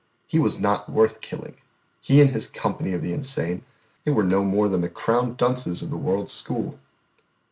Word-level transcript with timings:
He 0.25 0.39
was 0.39 0.59
not 0.59 0.89
worth 0.89 1.21
killing, 1.21 1.57
He 1.99 2.21
and 2.21 2.31
His 2.31 2.49
company 2.49 2.93
of 2.93 3.03
the 3.03 3.13
insane 3.13 3.63
they 4.03 4.09
were 4.09 4.23
no 4.23 4.43
more 4.43 4.67
than 4.67 4.81
the 4.81 4.89
crowned 4.89 5.37
dunces 5.37 5.83
of 5.83 5.91
the 5.91 5.95
world's 5.97 6.31
school. 6.33 6.79